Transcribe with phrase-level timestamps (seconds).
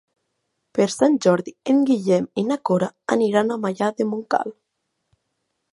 [0.77, 4.57] Per Sant Jordi en Guillem i na Cora aniran a Maià de Montcal.